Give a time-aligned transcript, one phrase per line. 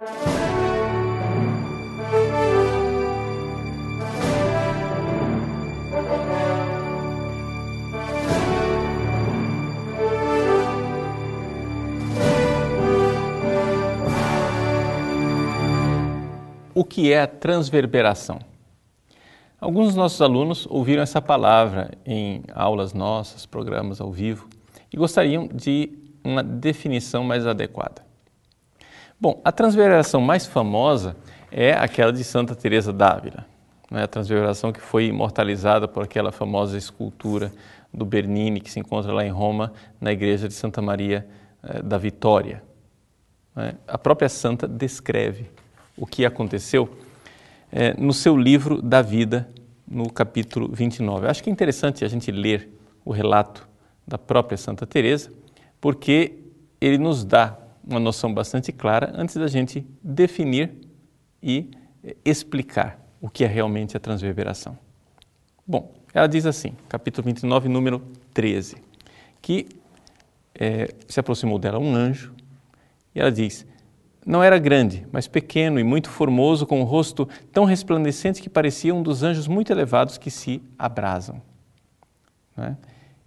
[0.00, 0.06] O
[16.82, 18.38] que é a transverberação?
[19.60, 24.48] Alguns dos nossos alunos ouviram essa palavra em aulas nossas, programas ao vivo,
[24.90, 25.92] e gostariam de
[26.24, 28.09] uma definição mais adequada.
[29.20, 31.14] Bom, a transverberação mais famosa
[31.52, 33.44] é aquela de Santa Teresa d'Ávila,
[33.90, 34.04] né?
[34.04, 37.52] a transverberação que foi imortalizada por aquela famosa escultura
[37.92, 41.28] do Bernini que se encontra lá em Roma, na igreja de Santa Maria
[41.62, 42.62] eh, da Vitória.
[43.54, 43.74] Né?
[43.86, 45.50] A própria santa descreve
[45.98, 46.88] o que aconteceu
[47.70, 49.46] é, no seu livro da vida,
[49.86, 51.28] no capítulo 29.
[51.28, 52.70] acho que é interessante a gente ler
[53.04, 53.68] o relato
[54.08, 55.30] da própria Santa Teresa,
[55.78, 56.38] porque
[56.80, 57.58] ele nos dá
[57.90, 60.72] uma noção bastante clara antes da gente definir
[61.42, 61.70] e
[62.02, 64.78] é, explicar o que é realmente a transverberação.
[65.66, 68.00] Bom, ela diz assim, capítulo 29, número
[68.32, 68.76] 13,
[69.42, 69.66] que
[70.54, 72.32] é, se aproximou dela um anjo
[73.14, 73.66] e ela diz:
[74.24, 78.94] não era grande, mas pequeno e muito formoso, com um rosto tão resplandecente que parecia
[78.94, 81.40] um dos anjos muito elevados que se abrasam.
[82.56, 82.76] É?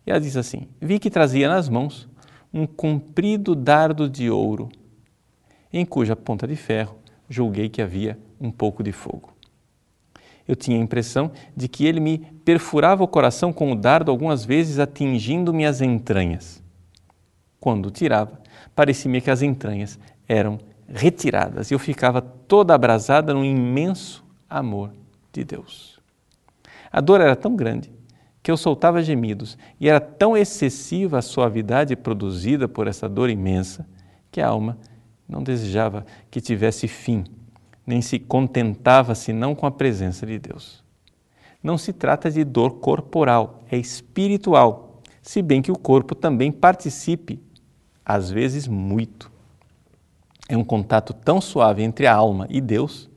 [0.06, 2.08] E ela diz assim: Vi que trazia nas mãos
[2.54, 4.70] um comprido dardo de ouro,
[5.72, 6.98] em cuja ponta de ferro
[7.30, 9.34] julguei que havia um pouco de fogo.
[10.48, 14.46] Eu tinha a impressão de que ele me perfurava o coração com o dardo, algumas
[14.46, 16.62] vezes atingindo minhas entranhas.
[17.60, 18.40] Quando o tirava,
[18.76, 24.92] parecia-me que as entranhas eram retiradas e eu ficava toda abrasada num imenso amor
[25.32, 26.00] de Deus.
[26.92, 27.90] A dor era tão grande
[28.44, 33.88] que eu soltava gemidos e era tão excessiva a suavidade produzida por essa dor imensa
[34.30, 34.78] que a alma
[35.28, 37.24] não desejava que tivesse fim,
[37.88, 40.84] nem se contentava senão com a presença de Deus.
[41.64, 47.42] Não se trata de dor corporal, é espiritual, se bem que o corpo também participe,
[48.06, 49.32] às vezes muito
[50.50, 53.10] é um contato tão suave entre a alma e Deus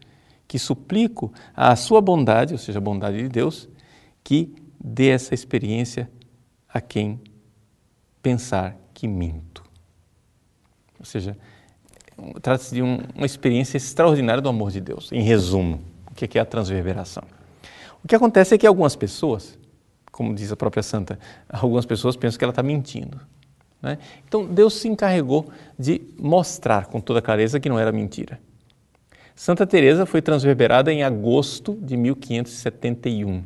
[0.47, 3.69] que suplico a sua bondade, ou seja, a bondade de Deus,
[4.22, 6.11] que dê essa experiência
[6.69, 7.21] a quem
[8.23, 9.65] pensar que minto.
[10.99, 11.37] Ou seja,
[12.43, 15.11] trata-se de um, uma experiência extraordinária do amor de Deus.
[15.13, 17.23] Em resumo, o que é a transverberação?
[18.03, 19.59] O que acontece é que algumas pessoas,
[20.11, 23.21] como diz a própria santa, algumas pessoas pensam que ela está mentindo.
[23.83, 23.99] Né?
[24.27, 25.49] Então Deus se encarregou
[25.79, 28.41] de mostrar com toda clareza que não era mentira.
[29.35, 33.45] Santa Teresa foi transverberada em agosto de 1571.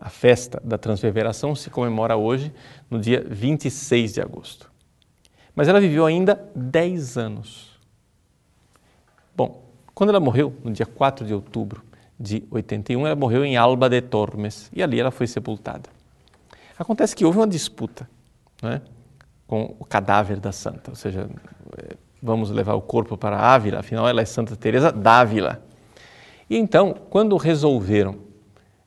[0.00, 2.50] A festa da transverberação se comemora hoje,
[2.88, 4.72] no dia 26 de agosto.
[5.54, 7.78] Mas ela viveu ainda 10 anos.
[9.36, 9.62] Bom,
[9.94, 11.82] quando ela morreu, no dia 4 de outubro
[12.18, 15.90] de 81, ela morreu em Alba de Tormes e ali ela foi sepultada.
[16.78, 18.08] Acontece que houve uma disputa
[18.62, 18.80] né,
[19.46, 21.28] com o cadáver da santa, ou seja,
[21.76, 25.62] é, vamos levar o corpo para Ávila, afinal ela é Santa Teresa d'Ávila.
[26.48, 28.29] E então, quando resolveram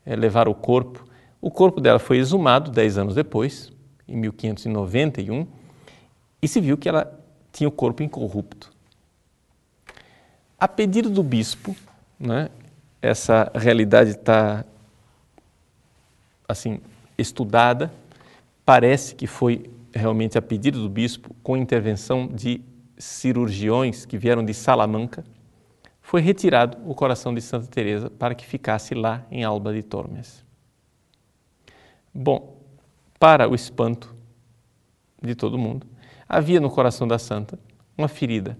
[0.06, 1.06] é, levar o corpo,
[1.42, 3.72] o corpo dela foi exumado dez anos depois,
[4.08, 5.46] em 1591,
[6.42, 7.20] e se viu que ela
[7.52, 8.72] tinha o corpo incorrupto.
[10.60, 11.76] A pedido do bispo,
[12.20, 12.50] né,
[13.02, 14.64] essa realidade está
[16.48, 16.80] assim
[17.18, 17.92] estudada.
[18.66, 22.62] Parece que foi realmente a pedido do bispo, com intervenção de
[22.98, 25.24] cirurgiões que vieram de Salamanca,
[26.14, 30.46] foi retirado o coração de Santa Teresa para que ficasse lá em Alba de Tormes.
[32.14, 32.56] Bom,
[33.18, 34.14] para o espanto
[35.20, 35.88] de todo mundo,
[36.30, 37.58] havia no coração da santa
[37.98, 38.56] uma ferida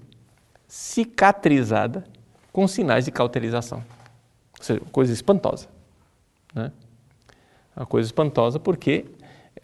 [0.68, 2.04] cicatrizada
[2.52, 3.84] com sinais de cauterização.
[4.58, 5.70] Ou seja, coisa espantosa.
[6.56, 6.72] Né?
[7.78, 9.06] Uma coisa espantosa porque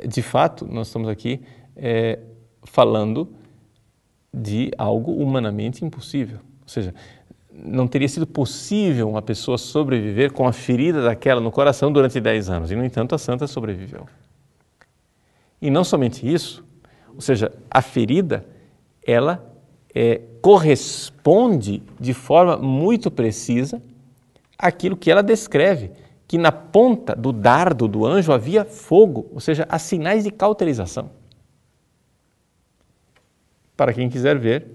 [0.07, 1.41] de fato, nós estamos aqui
[1.75, 2.19] é,
[2.66, 3.33] falando
[4.31, 6.38] de algo humanamente impossível.
[6.61, 6.94] Ou seja,
[7.51, 12.50] não teria sido possível uma pessoa sobreviver com a ferida daquela no coração durante 10
[12.50, 12.72] anos.
[12.72, 14.07] E, no entanto, a santa sobreviveu.
[15.62, 16.63] E não somente isso,
[17.13, 18.46] ou seja, a ferida,
[19.06, 19.46] ela
[19.94, 23.81] é, corresponde de forma muito precisa
[24.57, 25.92] àquilo que ela descreve
[26.28, 31.10] que na ponta do dardo do anjo havia fogo, ou seja, há sinais de cauterização.
[33.75, 34.68] Para quem quiser ver,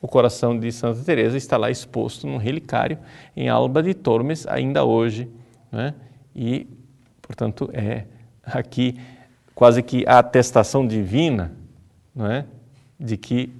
[0.00, 2.98] o coração de Santa Teresa está lá exposto num relicário
[3.36, 5.28] em Alba de Tormes ainda hoje,
[5.70, 5.94] né?
[6.34, 6.66] E,
[7.20, 8.06] portanto, é
[8.42, 8.98] aqui
[9.54, 11.52] quase que a atestação divina,
[12.14, 12.46] não é,
[12.98, 13.52] de que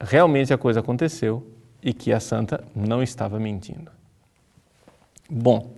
[0.00, 1.46] realmente a coisa aconteceu
[1.82, 3.90] e que a santa não estava mentindo.
[5.30, 5.70] Bom,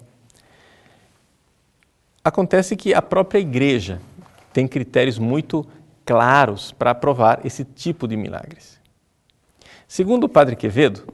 [2.25, 4.01] acontece que a própria igreja
[4.53, 5.67] tem critérios muito
[6.05, 8.81] claros para aprovar esse tipo de milagres.
[9.89, 11.05] Segundo o padre Quevedo,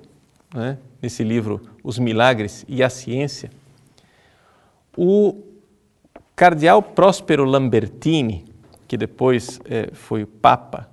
[0.55, 3.51] né, nesse livro Os Milagres e a Ciência,
[4.97, 5.43] o
[6.35, 8.47] cardeal Próspero Lambertini,
[8.89, 10.89] que depois é, foi o Papa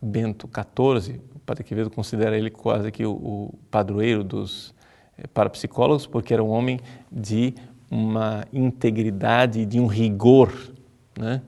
[0.00, 4.72] Bento XIV, o padre Quevedo considera ele quase que o, o padroeiro dos
[5.16, 6.78] é, parapsicólogos, porque era um homem
[7.10, 7.52] de
[7.90, 10.52] uma integridade, de um rigor
[11.18, 11.42] né,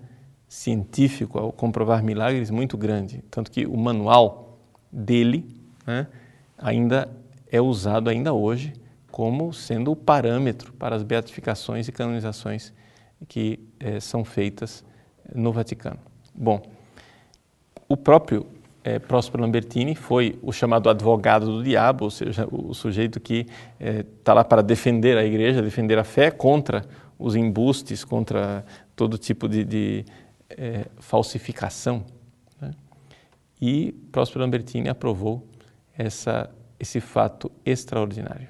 [0.49, 3.23] científico ao comprovar milagres muito grande.
[3.31, 4.59] Tanto que o manual
[4.91, 5.60] dele
[5.91, 6.07] né,
[6.57, 7.09] ainda
[7.51, 8.73] é usado ainda hoje
[9.11, 12.73] como sendo o parâmetro para as beatificações e canonizações
[13.29, 14.85] que eh, são feitas
[15.35, 15.99] no Vaticano.
[16.35, 16.63] Bom,
[17.89, 18.47] o próprio
[18.85, 23.47] eh, Próspero Lambertini foi o chamado advogado do diabo, ou seja, o sujeito que
[23.79, 26.85] está eh, lá para defender a igreja, defender a fé contra
[27.19, 28.65] os embustes, contra
[28.97, 30.05] todo tipo de, de
[30.49, 32.05] eh, falsificação.
[32.61, 32.71] Né?
[33.61, 35.47] E Próspero Lambertini aprovou
[35.97, 36.51] essa
[36.81, 38.49] esse fato extraordinário.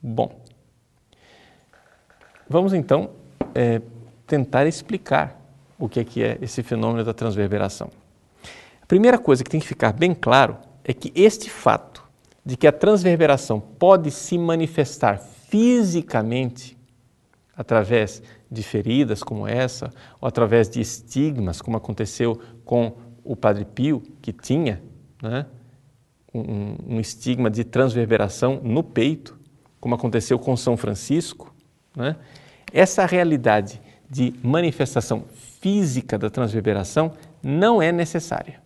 [0.00, 0.40] Bom,
[2.48, 3.10] vamos então
[3.52, 3.82] é,
[4.24, 5.40] tentar explicar
[5.76, 7.90] o que é, que é esse fenômeno da transverberação.
[8.80, 12.04] A primeira coisa que tem que ficar bem claro é que este fato
[12.44, 16.78] de que a transverberação pode se manifestar fisicamente
[17.56, 22.92] através de feridas como essa, ou através de estigmas, como aconteceu com
[23.24, 24.82] o Padre Pio, que tinha
[25.22, 25.46] né,
[26.34, 29.38] um, um estigma de transverberação no peito,
[29.80, 31.54] como aconteceu com São Francisco,
[31.96, 32.16] né?
[32.72, 35.24] essa realidade de manifestação
[35.60, 38.60] física da transverberação não é necessária.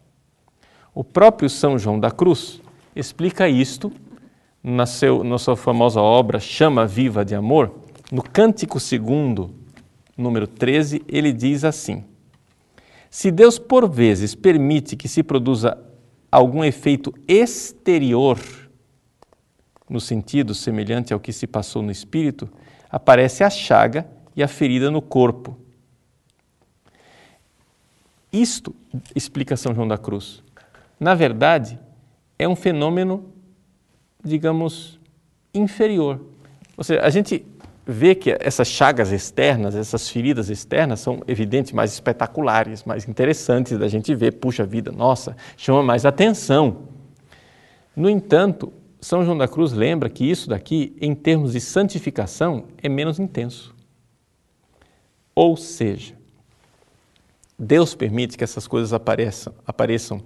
[0.94, 2.60] O próprio São João da Cruz
[2.96, 3.92] explica isto
[4.62, 7.72] na, seu, na sua famosa obra Chama Viva de Amor,
[8.10, 9.54] no Cântico Segundo,
[10.16, 12.04] número 13, ele diz assim:
[13.10, 15.78] Se Deus por vezes permite que se produza
[16.30, 18.38] algum efeito exterior,
[19.88, 22.48] no sentido semelhante ao que se passou no espírito,
[22.90, 25.56] aparece a chaga e a ferida no corpo.
[28.32, 28.74] Isto,
[29.14, 30.42] explica São João da Cruz,
[31.00, 31.78] na verdade,
[32.38, 33.32] é um fenômeno,
[34.22, 34.98] digamos,
[35.54, 36.20] inferior.
[36.76, 37.46] Ou seja, a gente
[37.90, 43.88] vê que essas chagas externas, essas feridas externas são evidentes, mais espetaculares, mais interessantes da
[43.88, 44.32] gente ver.
[44.32, 46.82] Puxa vida, nossa, chama mais atenção.
[47.96, 48.70] No entanto,
[49.00, 53.74] São João da Cruz lembra que isso daqui, em termos de santificação, é menos intenso.
[55.34, 56.14] Ou seja,
[57.58, 60.20] Deus permite que essas coisas apareçam, apareçam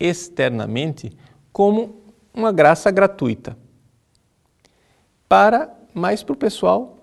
[0.00, 1.12] externamente
[1.52, 2.02] como
[2.34, 3.56] uma graça gratuita
[5.28, 6.93] para mais para o pessoal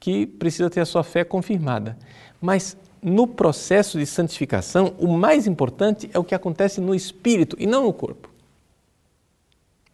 [0.00, 1.96] que precisa ter a sua fé confirmada.
[2.40, 7.66] Mas no processo de santificação, o mais importante é o que acontece no espírito e
[7.66, 8.30] não no corpo.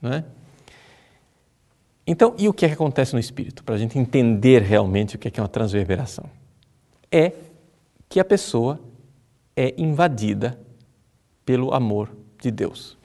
[0.01, 0.25] Não é?
[2.07, 3.65] Então, e o que, é que acontece no espírito?
[3.65, 6.31] Para a gente entender realmente o que é, que é uma transverberação.
[7.11, 7.33] É
[8.09, 8.79] que a pessoa
[9.57, 10.57] é invadida
[11.45, 12.11] pelo amor
[12.41, 12.97] de Deus.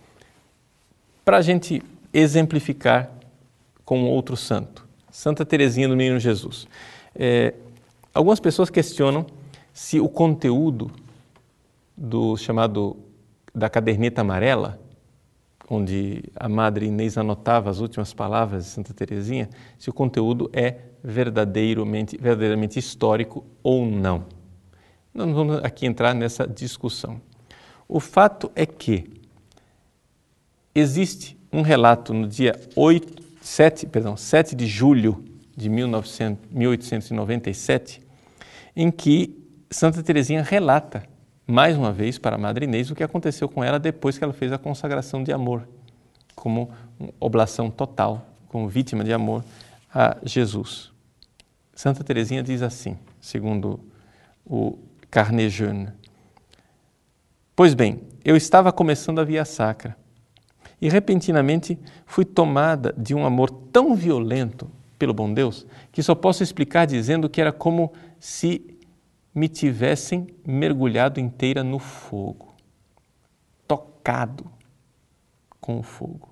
[1.25, 1.81] Para a gente
[2.13, 3.09] exemplificar
[3.83, 6.67] com outro santo, Santa Teresinha do Menino Jesus.
[7.13, 7.53] É,
[8.13, 9.25] algumas pessoas questionam
[9.73, 10.89] se o conteúdo
[11.95, 12.97] do chamado
[13.53, 14.79] da caderneta amarela,
[15.69, 20.77] onde a Madre Inês anotava as últimas palavras de Santa Teresinha, se o conteúdo é
[21.03, 24.25] verdadeiramente, verdadeiramente histórico ou não.
[25.13, 27.21] Não vamos aqui entrar nessa discussão.
[27.87, 29.21] O fato é que
[30.73, 35.25] existe um relato no dia 8, 7, perdão, 7 de julho
[35.57, 38.01] de 1900, 1897,
[38.75, 39.35] em que
[39.69, 41.03] Santa Teresinha relata
[41.45, 44.31] mais uma vez para a Madre Inês o que aconteceu com ela depois que ela
[44.31, 45.67] fez a consagração de amor,
[46.35, 46.71] como
[47.19, 49.43] oblação total, como vítima de amor
[49.93, 50.91] a Jesus.
[51.73, 53.79] Santa Teresinha diz assim, segundo
[54.45, 54.77] o
[55.09, 55.89] Carnet Jeune:
[57.55, 59.97] Pois bem, eu estava começando a via sacra
[60.81, 66.41] e repentinamente fui tomada de um amor tão violento pelo bom Deus que só posso
[66.41, 68.77] explicar dizendo que era como se
[69.33, 72.53] me tivessem mergulhado inteira no fogo,
[73.67, 74.45] tocado
[75.59, 76.29] com o fogo.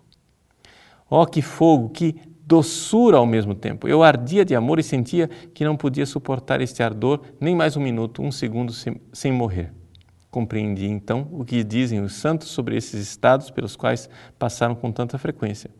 [1.09, 2.15] Oh, que fogo, que
[2.45, 3.87] doçura ao mesmo tempo.
[3.87, 7.81] Eu ardia de amor e sentia que não podia suportar este ardor nem mais um
[7.81, 9.71] minuto, um segundo sem, sem morrer.
[10.31, 15.17] Compreendi então o que dizem os santos sobre esses estados pelos quais passaram com tanta
[15.17, 15.71] frequência.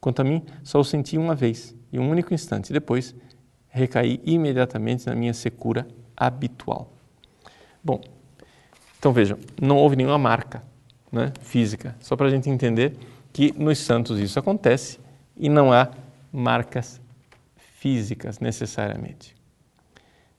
[0.00, 2.72] Quanto a mim, só o senti uma vez e um único instante.
[2.72, 3.14] Depois,
[3.68, 5.86] recaí imediatamente na minha secura
[6.16, 6.92] habitual.
[7.82, 8.00] Bom,
[8.98, 10.62] então vejam, não houve nenhuma marca
[11.10, 12.96] né, física, só para a gente entender
[13.32, 14.98] que nos santos isso acontece
[15.36, 15.90] e não há
[16.32, 17.00] marcas
[17.56, 19.36] físicas necessariamente.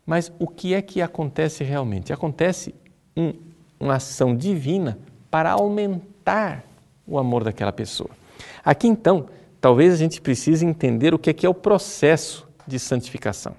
[0.05, 2.11] Mas o que é que acontece realmente?
[2.11, 2.73] Acontece
[3.15, 3.33] um,
[3.79, 4.97] uma ação divina
[5.31, 6.63] para aumentar
[7.07, 8.09] o amor daquela pessoa.
[8.63, 9.27] Aqui então,
[9.61, 13.55] talvez a gente precise entender o que é, que é o processo de santificação.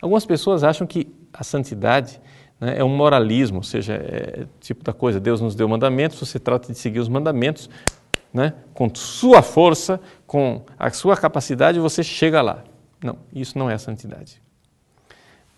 [0.00, 2.20] Algumas pessoas acham que a santidade
[2.60, 6.38] né, é um moralismo, ou seja, é tipo da coisa, Deus nos deu mandamentos, você
[6.38, 7.68] trata de seguir os mandamentos,
[8.32, 12.64] né, com sua força, com a sua capacidade, você chega lá.
[13.02, 14.42] Não, isso não é a santidade.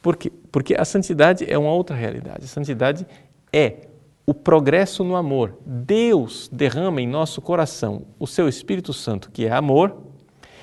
[0.02, 0.32] Por quê?
[0.52, 2.44] Porque a santidade é uma outra realidade.
[2.44, 3.06] A santidade
[3.52, 3.88] é
[4.30, 5.58] o progresso no amor.
[5.66, 9.96] Deus derrama em nosso coração o seu Espírito Santo, que é amor,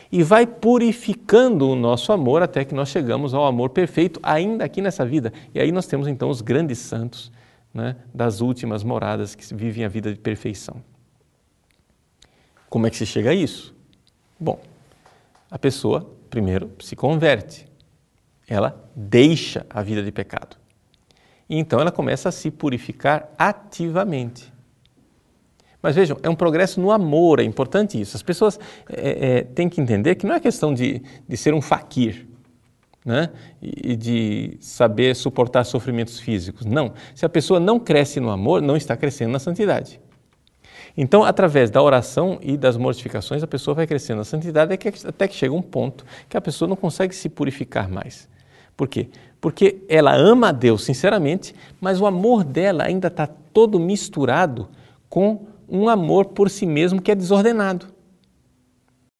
[0.09, 4.81] e vai purificando o nosso amor até que nós chegamos ao amor perfeito, ainda aqui
[4.81, 5.33] nessa vida.
[5.53, 7.29] E aí nós temos então os grandes santos
[7.73, 10.81] né, das últimas moradas que vivem a vida de perfeição.
[12.69, 13.75] Como é que se chega a isso?
[14.39, 14.61] Bom,
[15.51, 17.67] a pessoa primeiro se converte,
[18.47, 20.55] ela deixa a vida de pecado.
[21.49, 24.53] Então ela começa a se purificar ativamente.
[25.81, 28.17] Mas vejam, é um progresso no amor, é importante isso.
[28.17, 31.61] As pessoas é, é, têm que entender que não é questão de, de ser um
[31.61, 32.27] faquir
[33.05, 33.29] né?
[33.61, 36.65] e de saber suportar sofrimentos físicos.
[36.65, 36.93] Não.
[37.15, 40.01] Se a pessoa não cresce no amor, não está crescendo na santidade.
[40.97, 44.73] Então, através da oração e das mortificações, a pessoa vai crescendo na santidade
[45.05, 48.27] até que chega um ponto que a pessoa não consegue se purificar mais.
[48.77, 49.09] Por quê?
[49.41, 54.69] Porque ela ama a Deus sinceramente, mas o amor dela ainda está todo misturado
[55.09, 57.87] com um amor por si mesmo que é desordenado.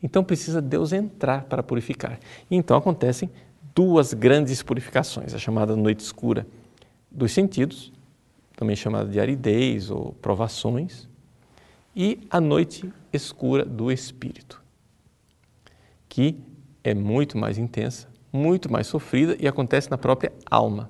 [0.01, 2.19] Então precisa Deus entrar para purificar.
[2.49, 3.31] E então acontecem
[3.73, 6.47] duas grandes purificações, a chamada noite escura
[7.11, 7.91] dos sentidos,
[8.55, 11.07] também chamada de aridez ou provações,
[11.95, 14.61] e a noite escura do espírito,
[16.07, 16.39] que
[16.83, 20.89] é muito mais intensa, muito mais sofrida e acontece na própria alma.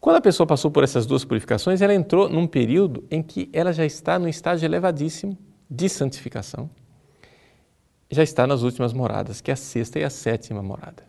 [0.00, 3.72] Quando a pessoa passou por essas duas purificações, ela entrou num período em que ela
[3.72, 5.36] já está no estágio elevadíssimo
[5.68, 6.70] de santificação.
[8.08, 11.02] Já está nas últimas moradas, que é a sexta e a sétima morada.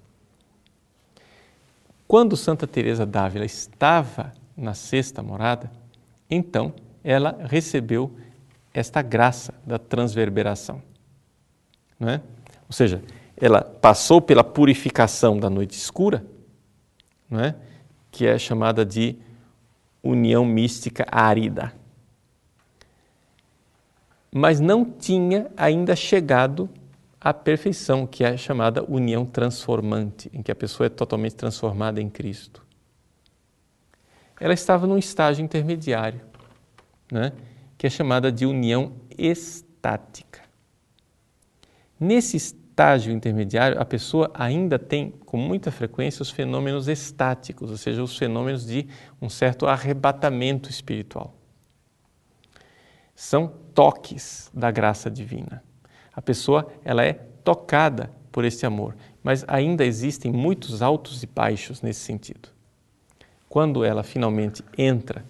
[2.07, 5.69] Quando Santa Teresa d'Ávila estava na sexta morada,
[6.29, 6.73] então
[7.03, 8.11] ela recebeu
[8.73, 10.81] esta graça da transverberação.
[11.99, 12.21] Não é?
[12.67, 13.01] Ou seja,
[13.39, 16.25] ela passou pela purificação da noite escura,
[17.29, 17.55] não é?
[18.11, 19.15] que é chamada de
[20.01, 21.71] união mística árida.
[24.33, 26.67] Mas não tinha ainda chegado
[27.21, 32.09] à perfeição, que é chamada união transformante, em que a pessoa é totalmente transformada em
[32.09, 32.65] Cristo.
[34.39, 36.21] Ela estava num estágio intermediário,
[37.11, 37.33] né?
[37.77, 40.41] que é chamada de união estática.
[41.99, 42.37] Nesse
[42.77, 48.15] estágio intermediário, a pessoa ainda tem com muita frequência os fenômenos estáticos, ou seja, os
[48.15, 48.87] fenômenos de
[49.19, 51.33] um certo arrebatamento espiritual.
[53.15, 55.63] São toques da graça divina.
[56.13, 61.81] A pessoa ela é tocada por esse amor, mas ainda existem muitos altos e baixos
[61.81, 62.49] nesse sentido.
[63.49, 65.25] Quando ela finalmente entra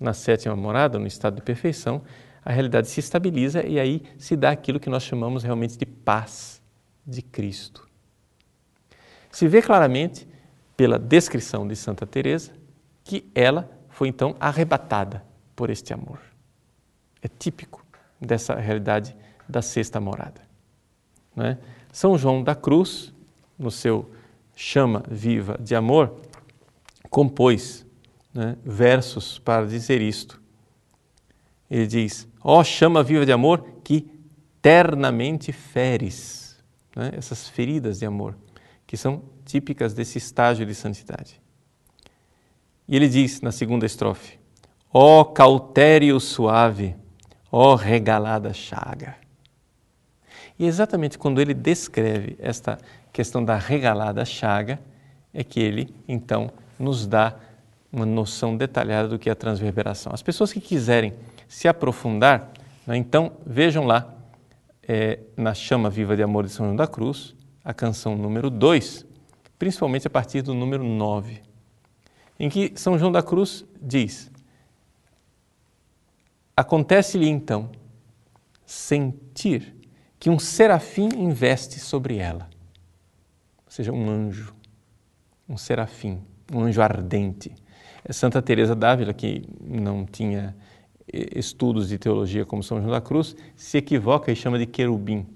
[0.00, 2.00] na sétima morada, no estado de perfeição,
[2.42, 6.55] a realidade se estabiliza e aí se dá aquilo que nós chamamos realmente de paz
[7.06, 7.86] de Cristo.
[9.30, 10.26] Se vê claramente
[10.76, 12.52] pela descrição de Santa Teresa
[13.04, 16.18] que ela foi então arrebatada por este amor.
[17.22, 17.84] É típico
[18.20, 19.14] dessa realidade
[19.48, 20.40] da sexta morada.
[21.36, 21.56] É?
[21.92, 23.12] São João da Cruz,
[23.58, 24.10] no seu
[24.54, 26.20] chama viva de amor,
[27.10, 27.86] compôs
[28.32, 30.40] né, versos para dizer isto.
[31.70, 34.10] Ele diz: Ó oh, chama viva de amor que
[34.60, 36.45] ternamente feres
[36.96, 38.34] né, essas feridas de amor,
[38.86, 41.40] que são típicas desse estágio de santidade.
[42.88, 44.38] E ele diz na segunda estrofe:
[44.92, 46.96] Ó oh, cautério suave,
[47.52, 49.16] ó oh, regalada chaga.
[50.58, 52.78] E exatamente quando ele descreve esta
[53.12, 54.80] questão da regalada chaga,
[55.34, 57.36] é que ele então nos dá
[57.92, 60.12] uma noção detalhada do que é a transverberação.
[60.14, 61.12] As pessoas que quiserem
[61.46, 62.50] se aprofundar,
[62.86, 64.15] né, então vejam lá
[64.88, 69.04] é, na Chama Viva de Amor de São João da Cruz, a canção número 2,
[69.58, 71.42] principalmente a partir do número 9,
[72.38, 74.30] em que São João da Cruz diz:
[76.56, 77.70] acontece-lhe então
[78.64, 79.74] sentir
[80.18, 82.48] que um serafim investe sobre ela,
[83.64, 84.54] ou seja, um anjo,
[85.48, 87.52] um serafim, um anjo ardente.
[88.04, 90.56] É Santa Teresa d'Ávila, que não tinha
[91.34, 95.26] estudos de teologia como São João da Cruz, se equivoca e chama de querubim,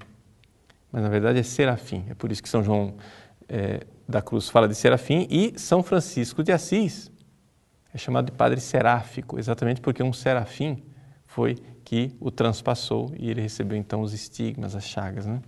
[0.92, 2.04] mas na verdade é serafim.
[2.08, 2.94] É por isso que São João
[3.48, 7.10] é, da Cruz fala de serafim e São Francisco de Assis
[7.92, 10.82] é chamado de padre seráfico, exatamente porque um serafim
[11.26, 15.26] foi que o transpassou e ele recebeu então os estigmas, as chagas.
[15.26, 15.40] Né?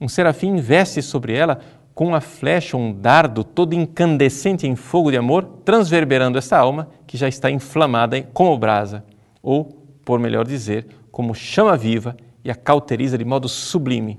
[0.00, 1.60] Um serafim investe sobre ela
[1.94, 7.16] com uma flecha, um dardo todo incandescente em fogo de amor, transverberando essa alma que
[7.16, 9.04] já está inflamada como brasa,
[9.42, 9.64] ou,
[10.04, 14.18] por melhor dizer, como chama viva e a cauteriza de modo sublime.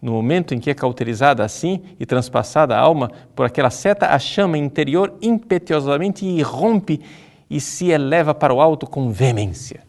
[0.00, 4.18] No momento em que é cauterizada assim e transpassada a alma por aquela seta, a
[4.18, 7.00] chama interior impetuosamente irrompe
[7.48, 9.80] e se eleva para o alto com veemência.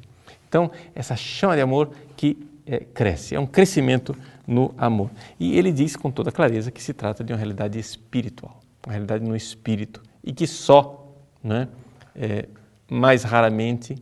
[0.47, 4.15] Então, essa chama de amor que é, cresce, é um crescimento
[4.47, 5.11] no amor.
[5.37, 9.23] E ele diz com toda clareza que se trata de uma realidade espiritual, uma realidade
[9.23, 11.13] no espírito, e que só,
[11.43, 11.67] né,
[12.15, 12.47] é,
[12.89, 14.01] mais raramente,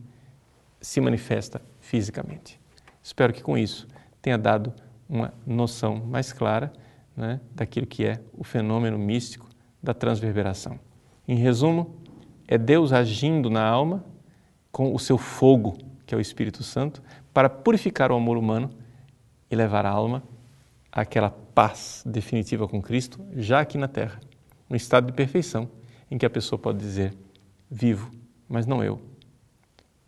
[0.80, 2.60] se manifesta fisicamente.
[3.02, 3.88] Espero que com isso
[4.22, 4.72] tenha dado
[5.10, 6.72] uma noção mais clara
[7.18, 9.50] né, daquilo que é o fenômeno místico
[9.82, 10.80] da transverberação.
[11.28, 11.96] Em resumo,
[12.48, 14.04] é Deus agindo na alma
[14.72, 17.02] com o seu fogo, que é o Espírito Santo,
[17.34, 18.70] para purificar o amor humano
[19.50, 20.24] e levar a alma
[20.96, 24.22] àquela paz definitiva com Cristo, já aqui na terra,
[24.70, 25.70] um estado de perfeição
[26.10, 27.14] em que a pessoa pode dizer:
[27.70, 28.10] vivo,
[28.48, 29.02] mas não eu.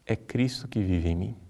[0.06, 1.47] É Cristo que vive em mim.